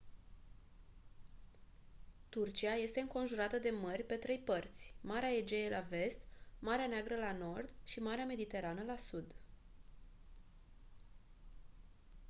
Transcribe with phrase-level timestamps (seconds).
[2.29, 6.19] turcia este înconjurată de mări pe trei părți marea egee la vest
[6.59, 9.35] marea neagră la nord și marea mediterană la sud